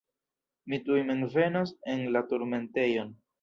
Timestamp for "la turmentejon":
2.17-3.15